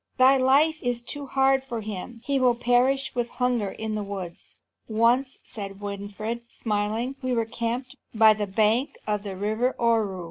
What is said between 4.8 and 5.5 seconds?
"Once,"